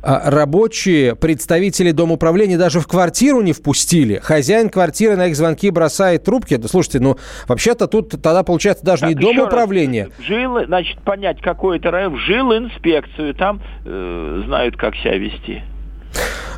[0.00, 4.18] А Рабочие, представители Дома управления даже в квартиру не впустили.
[4.22, 6.56] Хозяин квартиры на их звонки бросает трубки.
[6.56, 7.16] Да, слушайте, ну
[7.48, 9.48] вообще-то тут тогда получается даже не Так, Дом еще раз.
[9.52, 10.08] управления.
[10.20, 15.62] Жил, значит, понять, какой это район, жил инспекцию, там э, знают, как себя вести.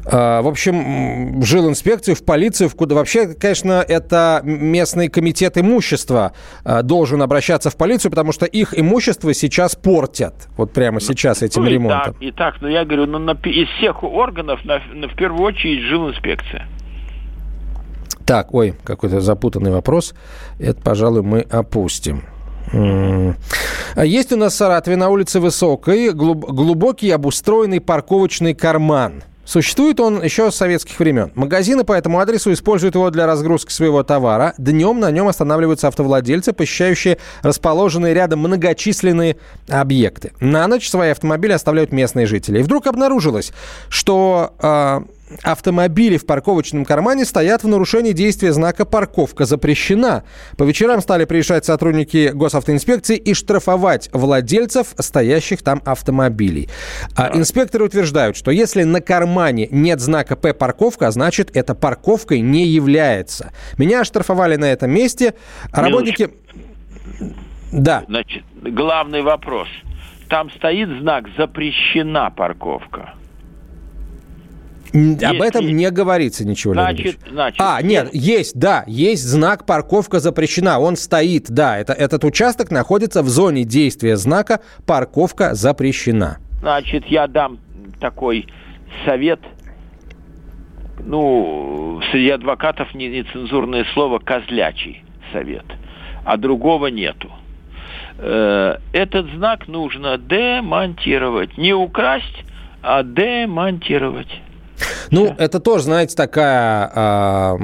[0.06, 2.94] А, В общем, жил инспекцию, в полицию, в куда...
[2.94, 6.32] Вообще, конечно, это местный комитет имущества
[6.64, 10.48] а, должен обращаться в полицию, потому что их имущество сейчас портят.
[10.56, 12.14] Вот прямо сейчас этим ну, и ремонтом.
[12.14, 15.42] так, и так, но я говорю, ну, на из всех органов, на, на- в первую
[15.42, 16.66] очередь, жил инспекция.
[18.24, 20.14] Так, ой, какой-то запутанный вопрос.
[20.58, 22.22] Это, пожалуй, мы опустим.
[22.72, 29.24] А Есть у нас в Саратове на улице Высокой глуб- глубокий обустроенный парковочный карман.
[29.50, 31.32] Существует он еще с советских времен.
[31.34, 34.54] Магазины по этому адресу используют его для разгрузки своего товара.
[34.58, 40.30] Днем на нем останавливаются автовладельцы, посещающие расположенные рядом многочисленные объекты.
[40.38, 42.60] На ночь свои автомобили оставляют местные жители.
[42.60, 43.52] И вдруг обнаружилось,
[43.88, 45.02] что а,
[45.42, 50.24] автомобили в парковочном кармане стоят в нарушении действия знака «Парковка запрещена».
[50.56, 56.68] По вечерам стали приезжать сотрудники госавтоинспекции и штрафовать владельцев стоящих там автомобилей.
[57.16, 62.66] А инспекторы утверждают, что если на кармане нет знака «П парковка», значит, это парковкой не
[62.66, 63.52] является.
[63.78, 65.34] Меня оштрафовали на этом месте.
[65.72, 66.30] А работники...
[67.72, 68.04] Да.
[68.08, 69.68] Значит, главный вопрос.
[70.28, 73.14] Там стоит знак «Запрещена парковка».
[74.92, 80.18] М, Об этом не говорится ничего, Значит, значит, А, нет, есть, да, есть знак «Парковка
[80.20, 80.78] запрещена».
[80.80, 86.38] Он стоит, да, это, этот участок находится в зоне действия знака «Парковка запрещена».
[86.60, 87.58] Значит, я дам
[88.00, 88.46] такой
[89.04, 89.40] совет.
[91.04, 95.64] Ну, среди адвокатов не- нецензурное слово «козлячий совет»,
[96.24, 97.30] а другого нету.
[98.18, 101.56] Э, Этот знак нужно демонтировать.
[101.56, 102.44] Не украсть,
[102.82, 104.28] а демонтировать.
[105.10, 107.56] Ну, это тоже, знаете, такая, а,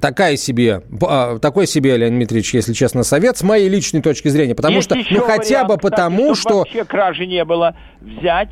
[0.00, 4.54] такая себе, а, такой себе, Леонид Дмитриевич, если честно, совет с моей личной точки зрения.
[4.54, 6.58] Потому Есть что, ну, хотя вариант, бы кстати, потому, чтобы что...
[6.58, 7.76] вообще кражи не было.
[8.00, 8.50] Взять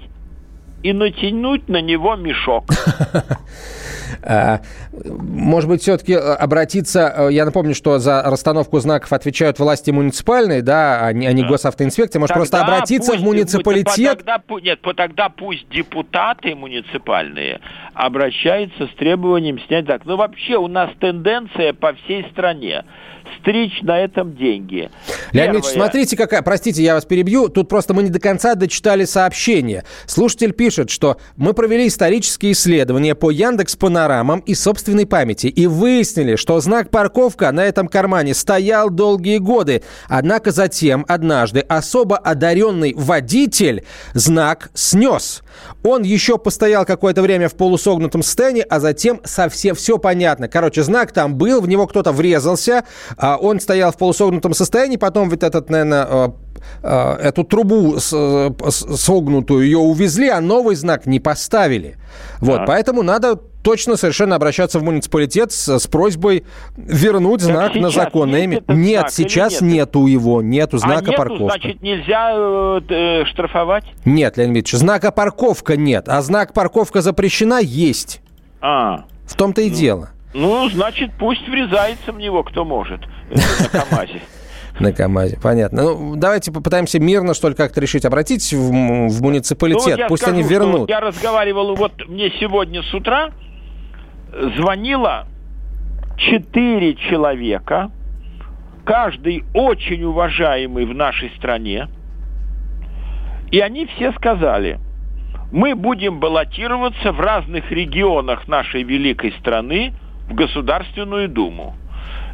[0.82, 2.66] и натянуть на него мешок.
[4.26, 4.60] А,
[4.92, 7.12] Может быть, все-таки обратиться...
[7.16, 11.42] э, Я напомню, что за расстановку знаков отвечают власти муниципальные, да, а не, а не
[11.44, 12.20] госавтоинспекция.
[12.20, 14.18] Может, просто Тогда обратиться пусть- в муниципалитет?
[14.24, 17.60] Тогда, нет, тогда пусть депутаты муниципальные
[17.92, 20.02] обращаются с требованием снять так.
[20.04, 22.84] Ну, вообще, у нас тенденция по всей стране
[23.40, 24.90] стричь на этом деньги.
[25.32, 25.72] Леонид Первое.
[25.72, 26.42] смотрите, какая...
[26.42, 27.48] Простите, я вас перебью.
[27.48, 29.84] Тут просто мы не до конца дочитали сообщение.
[30.06, 36.36] Слушатель пишет, что мы провели исторические исследования по Яндекс Панорамам и собственной памяти и выяснили,
[36.36, 39.82] что знак парковка на этом кармане стоял долгие годы.
[40.08, 43.84] Однако затем, однажды, особо одаренный водитель
[44.14, 45.42] знак снес.
[45.82, 50.48] Он еще постоял какое-то время в полусогнутом состоянии, а затем совсем все понятно.
[50.48, 52.84] Короче, знак там был, в него кто-то врезался,
[53.18, 56.32] он стоял в полусогнутом состоянии, потом вот этот, наверное,
[56.82, 61.96] эту трубу э, согнутую ее увезли, а новый знак не поставили.
[62.40, 62.66] Вот, Так.
[62.66, 66.44] поэтому надо точно совершенно обращаться в муниципалитет с, с просьбой
[66.76, 68.62] вернуть Так знак на законное имя.
[68.68, 69.72] Нет, сейчас нет?
[69.72, 71.58] нету его, нету а знака нету, парковка.
[71.58, 73.84] значит, нельзя э, э, штрафовать?
[74.04, 78.20] Нет, Леонид Ильич, знака парковка нет, а знак парковка запрещена есть.
[78.60, 80.10] А, В том-то и дело.
[80.34, 83.00] Ну, значит, пусть врезается в него, кто может.
[83.30, 84.20] На КамАЗе.
[84.80, 85.82] На КАМАЗе, понятно.
[85.82, 88.04] Ну, давайте попытаемся мирно, что ли, как-то решить.
[88.04, 90.90] Обратитесь в, в Ну, муниципалитет, я пусть скажу, они вернут.
[90.90, 93.30] Я разговаривал, вот мне сегодня с утра
[94.56, 95.28] звонило
[96.16, 97.92] четыре человека,
[98.84, 101.88] каждый очень уважаемый в нашей стране,
[103.52, 104.80] и они все сказали,
[105.52, 109.94] мы будем баллотироваться в разных регионах нашей великой страны
[110.28, 111.74] в Государственную Думу.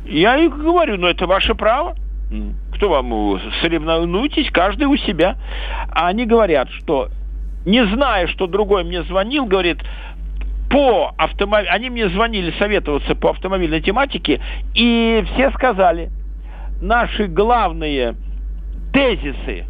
[0.05, 1.96] Я и говорю, ну это ваше право.
[2.74, 5.37] Кто вам э, соревнуйтесь, каждый у себя.
[5.90, 7.09] А они говорят, что
[7.66, 9.79] не зная, что другой мне звонил, говорит,
[10.70, 14.40] по автомобилю, они мне звонили советоваться по автомобильной тематике,
[14.74, 16.11] и все сказали,
[16.81, 18.14] наши главные
[18.92, 19.66] тезисы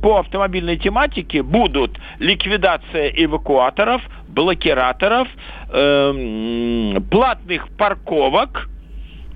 [0.00, 5.28] по автомобильной тематике будут ликвидация эвакуаторов, блокираторов,
[5.70, 8.68] э, платных парковок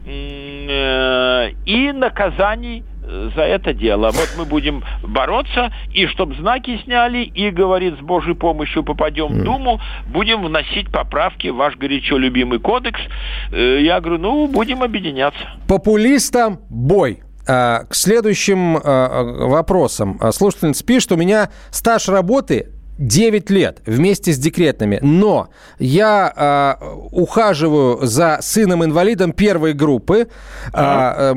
[0.07, 2.84] э, и наказаний
[3.34, 4.11] за это дело.
[4.12, 9.43] Вот мы будем бороться, и чтобы знаки сняли, и, говорит, с Божьей помощью попадем в
[9.43, 13.01] Думу, будем вносить поправки в ваш горячо любимый кодекс.
[13.53, 15.41] Э, я говорю, ну, будем объединяться.
[15.66, 17.22] Популистам бой.
[17.53, 20.20] А, к следующим а, а, вопросам.
[20.32, 25.01] Слушательница пишет, у меня стаж работы 9 лет вместе с декретными.
[25.03, 25.48] Но
[25.78, 30.28] я э, ухаживаю за сыном-инвалидом первой группы.
[30.72, 31.34] Э, э,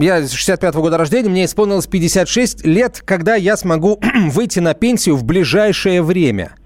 [0.00, 4.00] я 65-го года рождения, мне исполнилось 56 лет, когда я смогу
[4.30, 6.56] выйти на пенсию в ближайшее время.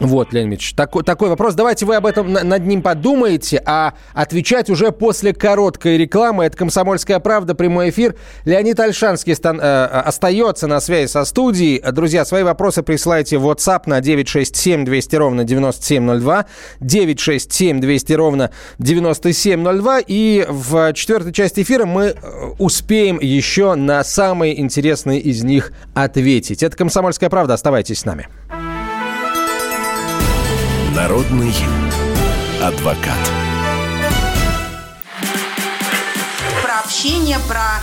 [0.00, 1.54] Вот, Леонид Ильич, такой, такой вопрос.
[1.54, 6.44] Давайте вы об этом над ним подумаете, а отвечать уже после короткой рекламы.
[6.44, 8.16] Это «Комсомольская правда», прямой эфир.
[8.44, 11.80] Леонид Альшанский стан, э, остается на связи со студией.
[11.92, 16.46] Друзья, свои вопросы присылайте в WhatsApp на 967 200 ровно 9702,
[16.80, 20.00] 967 200 ровно 9702.
[20.06, 22.14] И в четвертой части эфира мы э,
[22.58, 26.62] успеем еще на самые интересные из них ответить.
[26.62, 27.54] Это «Комсомольская правда».
[27.54, 28.28] Оставайтесь с нами.
[31.04, 31.52] Народный
[32.62, 33.18] адвокат.
[36.62, 37.82] Про общение, про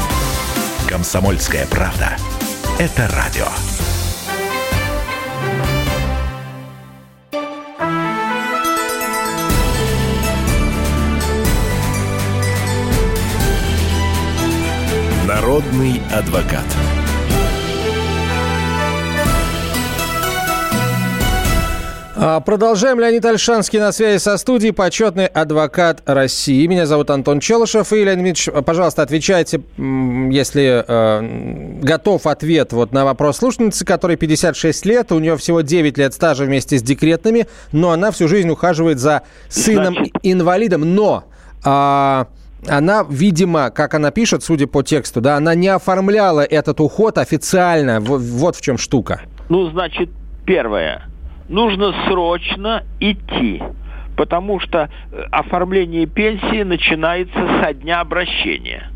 [0.91, 2.17] Комсомольская правда.
[2.77, 3.47] Это радио.
[15.25, 16.65] Народный адвокат.
[22.45, 22.99] Продолжаем.
[22.99, 26.67] Леонид Альшанский на связи со студией, почетный адвокат России.
[26.67, 27.91] Меня зовут Антон Челышев.
[27.93, 34.85] И, Леонид Ильич, пожалуйста, отвечайте, если э, готов ответ вот на вопрос слушательницы, которой 56
[34.85, 38.99] лет, у нее всего 9 лет стажа вместе с декретными, но она всю жизнь ухаживает
[38.99, 40.93] за сыном-инвалидом.
[40.93, 41.23] Но...
[41.65, 42.25] Э,
[42.67, 47.99] она, видимо, как она пишет, судя по тексту, да, она не оформляла этот уход официально.
[47.99, 49.21] Вот, вот в чем штука.
[49.49, 50.11] Ну, значит,
[50.45, 51.10] первое
[51.51, 53.61] нужно срочно идти,
[54.17, 58.89] потому что э, оформление пенсии начинается со дня обращения.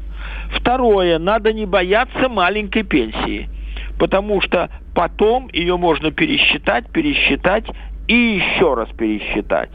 [0.51, 3.49] Второе, надо не бояться маленькой пенсии,
[3.99, 7.65] потому что потом ее можно пересчитать, пересчитать
[8.07, 9.71] и еще раз пересчитать.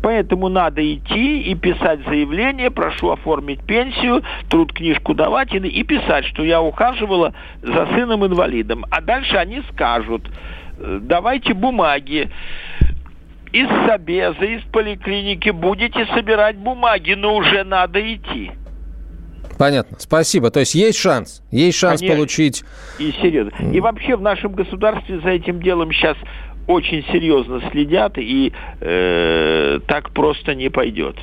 [0.00, 6.24] Поэтому надо идти и писать заявление, прошу оформить пенсию, труд книжку давать и, и писать,
[6.26, 8.84] что я ухаживала за сыном-инвалидом.
[8.90, 10.22] А дальше они скажут,
[10.78, 12.30] давайте бумаги
[13.52, 18.50] из Собеза, из поликлиники будете собирать бумаги, но уже надо идти.
[19.58, 19.96] Понятно.
[19.98, 20.50] Спасибо.
[20.50, 22.16] То есть есть шанс, есть шанс Конечно.
[22.16, 22.64] получить.
[22.98, 23.52] И серьезно.
[23.72, 26.16] И вообще в нашем государстве за этим делом сейчас
[26.68, 31.16] очень серьезно следят, и э, так просто не пойдет.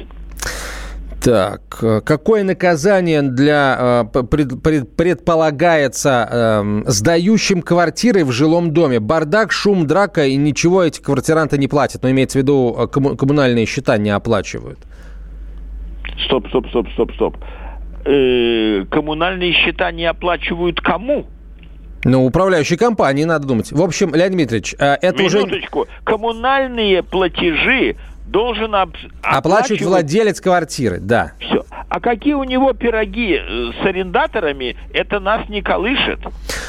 [1.26, 9.00] Так, э, какое наказание для э, пред, пред, предполагается э, сдающим квартиры в жилом доме?
[9.00, 12.04] Бардак, шум, драка и ничего эти квартиранты не платят.
[12.04, 14.78] Но имеется в виду э, комму, коммунальные счета не оплачивают.
[16.28, 17.38] Стоп, стоп, стоп, стоп, стоп.
[18.06, 21.26] Э, коммунальные счета не оплачивают кому?
[22.04, 23.72] Ну, управляющей компании, надо думать.
[23.72, 25.80] В общем, Леонид Дмитриевич, это Минуточку.
[25.80, 25.90] уже...
[26.04, 27.96] Коммунальные платежи
[28.36, 28.94] должен об...
[29.24, 31.32] оплачивать владелец квартиры, да.
[31.40, 31.64] Все.
[31.96, 36.20] А какие у него пироги э, с арендаторами, это нас не колышет.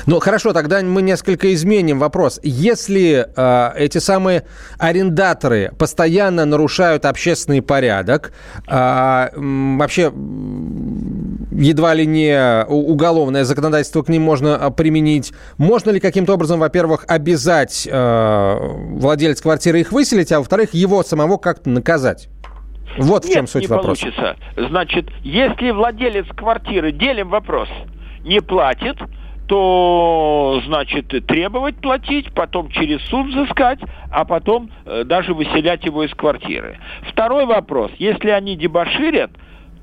[0.07, 2.39] Ну, хорошо, тогда мы несколько изменим вопрос.
[2.45, 4.45] Если э, эти самые
[4.79, 8.33] арендаторы постоянно нарушают общественный порядок,
[8.69, 10.13] э, вообще
[11.51, 17.05] едва ли не уголовное законодательство к ним можно а, применить, можно ли каким-то образом, во-первых,
[17.09, 18.57] обязать э,
[18.91, 22.29] владельца квартиры их выселить, а во-вторых, его самого как-то наказать?
[22.99, 24.05] Вот Нет, в чем суть не вопроса.
[24.07, 24.37] получится.
[24.57, 27.69] Значит, если владелец квартиры, делим вопрос,
[28.25, 28.97] не платит,
[29.49, 33.79] то, значит, требовать платить, потом через суд взыскать,
[34.11, 36.79] а потом э, даже выселять его из квартиры.
[37.11, 37.93] Второй вопрос.
[37.99, 39.31] Если они дебоширят,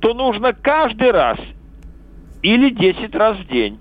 [0.01, 1.37] то нужно каждый раз
[2.41, 3.79] или 10 раз в день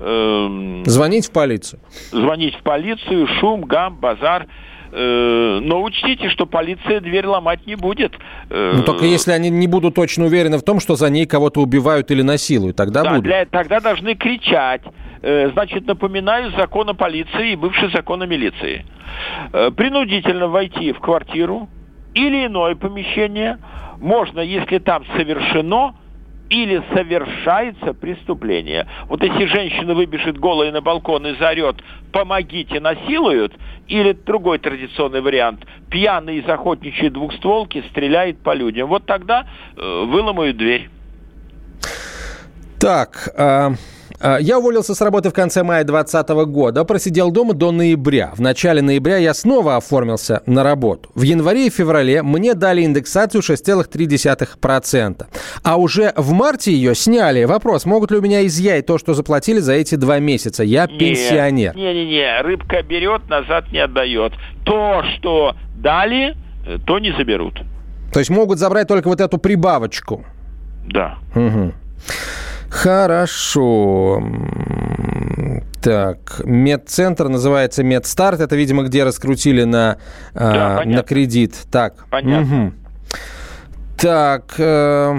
[0.00, 1.80] эм, Звонить в полицию.
[2.12, 4.46] звонить в полицию, шум, гам, базар.
[4.90, 8.12] Э, Но учтите, что полиция дверь ломать не будет.
[8.50, 11.60] Э, Ну, только если они не будут точно уверены в том, что за ней кого-то
[11.60, 13.24] убивают или насилуют, тогда Да, будут.
[13.24, 14.82] для- тогда должны кричать.
[15.22, 18.84] Э, Значит, напоминаю закон о полиции и бывший закон о милиции.
[19.76, 21.68] Принудительно войти в квартиру
[22.14, 23.58] или иное помещение
[24.00, 25.94] можно, если там совершено
[26.50, 28.86] или совершается преступление.
[29.08, 31.76] Вот если женщина выбежит голая на балкон и заорет
[32.12, 33.52] «помогите, насилуют»,
[33.86, 39.46] или другой традиционный вариант «пьяный из охотничьей двухстволки стреляет по людям», вот тогда
[39.76, 40.88] э, выломают дверь.
[42.80, 43.72] Так, а,
[44.20, 48.32] я уволился с работы в конце мая 2020 года, просидел дома до ноября.
[48.34, 51.10] В начале ноября я снова оформился на работу.
[51.14, 55.26] В январе и феврале мне дали индексацию 6,3%.
[55.62, 57.44] А уже в марте ее сняли.
[57.44, 60.64] Вопрос, могут ли у меня изъять то, что заплатили за эти два месяца?
[60.64, 61.76] Я пенсионер.
[61.76, 64.32] Не-не-не, рыбка берет, назад не отдает.
[64.64, 67.60] То, что дали, э, то не заберут.
[68.12, 70.24] То есть могут забрать только вот эту прибавочку.
[70.86, 71.18] Да.
[71.34, 71.74] Мгм.
[72.70, 74.22] Хорошо.
[75.82, 78.40] Так, медцентр называется Медстарт.
[78.40, 79.98] Это, видимо, где раскрутили на,
[80.34, 80.96] а, Да, понятно.
[80.96, 81.54] на кредит.
[81.70, 82.06] Так.
[82.10, 82.44] Понятно.
[82.56, 82.74] мгм.
[83.96, 85.18] Так, э,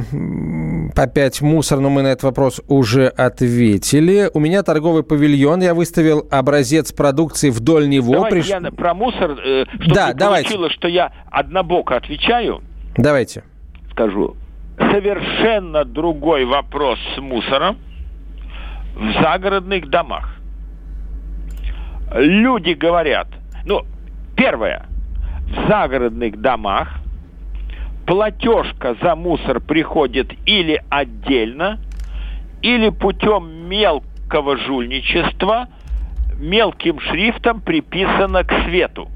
[0.96, 4.30] опять мусор, но мы на этот вопрос уже ответили.
[4.34, 8.14] У меня торговый павильон, я выставил образец продукции вдоль него.
[8.14, 10.48] Давайте Приш- я про мусор, э, чтобы Да, не давайте.
[10.50, 12.62] получилось, что я однобоко отвечаю,
[12.96, 13.44] Давайте.
[13.92, 14.38] скажу.
[14.80, 17.78] Совершенно другой вопрос с мусором
[18.96, 20.36] в загородных домах.
[22.16, 23.28] Люди говорят,
[23.66, 23.84] ну,
[24.36, 24.86] первое,
[25.48, 26.96] в загородных домах
[28.08, 31.80] платежка за мусор приходит или отдельно,
[32.62, 35.68] или путем мелкого жульничества
[36.40, 39.10] мелким шрифтом приписано к свету.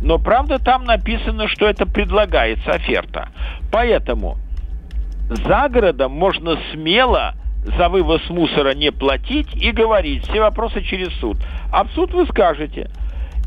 [0.00, 3.28] Но правда там написано, что это предлагается оферта.
[3.70, 4.36] Поэтому
[5.28, 7.34] за городом можно смело
[7.76, 11.36] за вывоз мусора не платить и говорить все вопросы через суд.
[11.72, 12.90] А в суд вы скажете,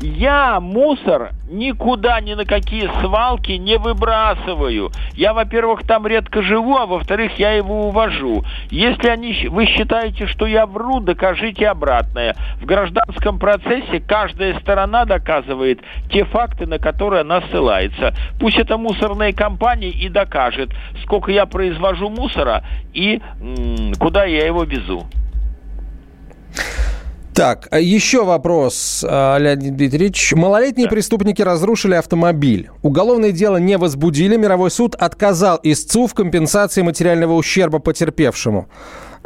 [0.00, 4.90] я мусор никуда, ни на какие свалки не выбрасываю.
[5.14, 8.44] Я, во-первых, там редко живу, а во-вторых, я его увожу.
[8.70, 12.34] Если они, вы считаете, что я вру, докажите обратное.
[12.60, 15.80] В гражданском процессе каждая сторона доказывает
[16.10, 18.14] те факты, на которые она ссылается.
[18.38, 20.70] Пусть это мусорная компания и докажет,
[21.02, 25.06] сколько я произвожу мусора и м, куда я его везу.
[27.34, 30.34] Так, а еще вопрос, а, Леонид Дмитриевич.
[30.34, 32.70] Малолетние преступники разрушили автомобиль.
[32.82, 34.36] Уголовное дело не возбудили.
[34.36, 38.68] Мировой суд отказал истцу в компенсации материального ущерба потерпевшему.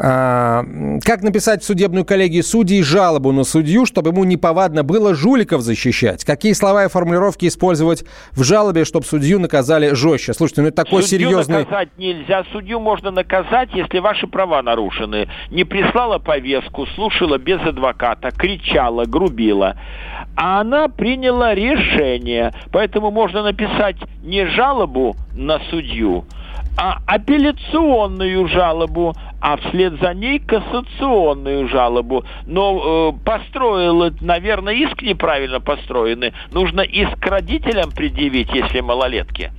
[0.01, 0.65] А,
[1.05, 6.25] как написать в судебную коллегию судей жалобу на судью, чтобы ему неповадно было жуликов защищать?
[6.25, 10.35] Какие слова и формулировки использовать в жалобе, чтобы судью наказали жестче?
[10.35, 11.59] Слушайте, ну это такой Судью серьезный...
[11.61, 12.45] наказать нельзя.
[12.53, 15.29] Судью можно наказать, если ваши права нарушены.
[15.51, 19.77] Не прислала повестку, слушала без адвоката, кричала, грубила.
[20.37, 22.55] А она приняла решение.
[22.71, 26.25] Поэтому можно написать не жалобу на судью,
[26.77, 32.25] а апелляционную жалобу, а вслед за ней кассационную жалобу.
[32.47, 36.33] Но э, построил, наверное, иск неправильно построенный.
[36.51, 39.53] Нужно иск родителям предъявить, если малолетки.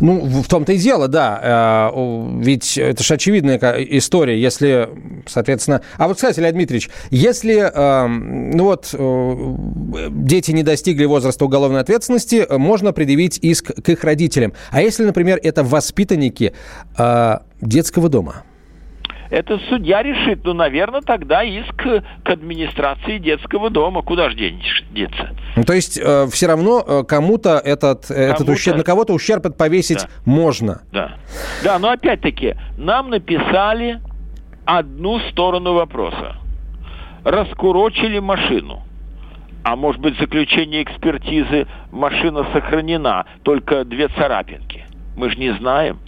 [0.00, 1.90] Ну, в том-то и дело, да.
[1.94, 3.58] Э, Ведь это же очевидная
[3.90, 4.88] история, если,
[5.26, 5.82] соответственно...
[5.96, 9.56] А вот, кстати, Леонид Дмитриевич, если, э, ну вот, э,
[10.10, 14.52] дети не достигли возраста уголовной ответственности, э, можно предъявить иск к их родителям.
[14.70, 16.52] А если, например, это воспитанники
[17.60, 18.44] детского дома?
[19.30, 20.44] Это судья решит.
[20.44, 24.02] Ну, наверное, тогда иск к администрации детского дома.
[24.02, 25.30] Куда же деться?
[25.56, 26.00] Ну, то есть
[26.32, 30.08] все равно э, кому-то этот, э, этот ущерб, на кого-то ущерб повесить Да.
[30.24, 30.82] можно.
[30.92, 31.16] Да.
[31.62, 34.00] Да, но опять-таки, нам написали
[34.64, 36.36] одну сторону вопроса.
[37.24, 38.82] Раскурочили машину.
[39.62, 44.84] А может быть, заключение экспертизы машина сохранена, только две царапинки.
[45.16, 45.98] Мы же не знаем.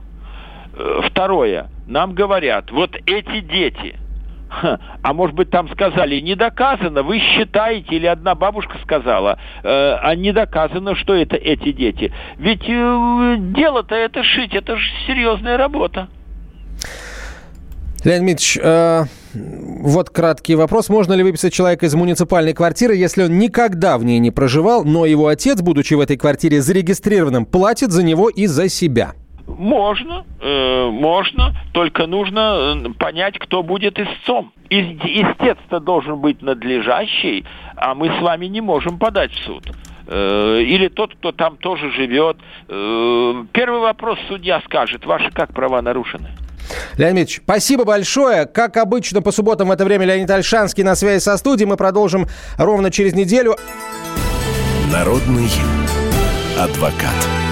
[0.75, 1.71] Э, Второе.
[1.87, 3.97] Нам говорят, вот эти дети,
[5.03, 10.15] а может быть там сказали, не доказано, вы считаете, или одна бабушка сказала, э, а
[10.15, 12.13] не доказано, что это эти дети.
[12.39, 16.09] Ведь э, дело-то это шить, это же серьезная работа.
[18.05, 20.89] Леонид Дмитриевич, э, вот краткий вопрос.
[20.89, 25.07] Можно ли выписать человека из муниципальной квартиры, если он никогда в ней не проживал, но
[25.07, 29.15] его отец, будучи в этой квартире зарегистрированным, платит за него и за себя?
[29.47, 34.53] Можно, э, можно, только нужно э, понять, кто будет истцом.
[34.69, 37.45] Истец-то должен быть надлежащий,
[37.77, 39.65] а мы с вами не можем подать в суд.
[40.09, 42.37] Э, или тот, кто там тоже живет.
[42.69, 46.29] Э, первый вопрос судья скажет, ваши как права нарушены?
[46.99, 48.47] Леонид Ильич, спасибо большое.
[48.47, 51.69] Как обычно, по субботам в это время Леонид Альшанский на связи со студией.
[51.69, 52.27] Мы продолжим
[52.59, 53.57] ровно через неделю.
[54.93, 55.51] Народный
[56.59, 57.46] адвокат.